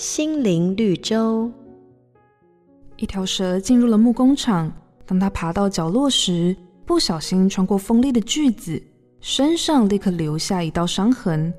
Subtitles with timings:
[0.00, 1.52] 心灵绿洲。
[2.96, 4.72] 一条蛇进入了木工厂，
[5.04, 6.56] 当它爬到角落时，
[6.86, 8.82] 不小心穿过锋利的锯子，
[9.20, 11.52] 身上立刻留下一道伤痕。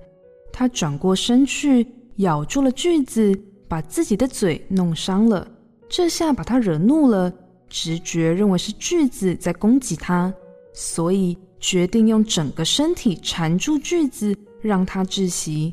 [0.52, 1.86] 它转过身去，
[2.16, 3.32] 咬住了锯子，
[3.68, 5.48] 把自己的嘴弄伤了。
[5.88, 7.32] 这下把它惹怒了，
[7.70, 10.34] 直觉认为是锯子在攻击它，
[10.74, 15.72] 所以决定用整个身体缠住锯子，让它窒息。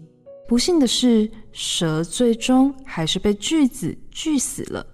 [0.48, 4.84] 不幸的是，蛇最终还是被锯子锯死了。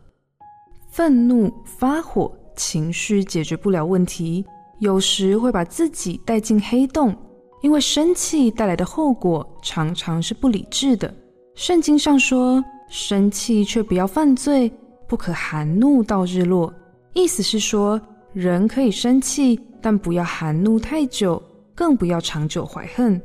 [0.91, 4.45] 愤怒、发火，情绪解决不了问题，
[4.81, 7.17] 有时会把自己带进黑洞，
[7.63, 11.15] 因为生气带来的后果常常是不理智的。
[11.55, 14.69] 圣经上说：“生气却不要犯罪，
[15.07, 16.75] 不可含怒到日落。”
[17.15, 18.01] 意思是说，
[18.33, 21.41] 人可以生气，但不要含怒太久，
[21.77, 23.23] 更不要长久怀恨。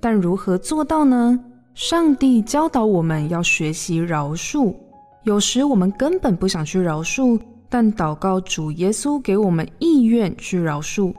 [0.00, 1.38] 但如何做到呢？
[1.78, 4.74] 上帝教导我们要学习饶恕。
[5.22, 11.14] 有时我们根本不想去饶恕，但祷告主耶稣给我们意愿去饶恕，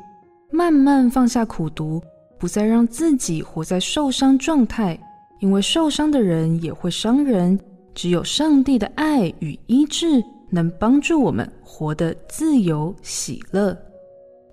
[0.52, 2.04] 慢慢放下苦毒，
[2.38, 5.00] 不再让自己活在受伤状态，
[5.40, 7.58] 因为受伤的人也会伤人。
[7.96, 13.78] 只有上帝的爱与医治能帮助我们活得自由喜乐。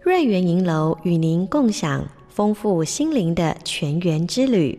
[0.01, 4.79] 瑞园银楼与您共享丰富心灵的泉源之旅。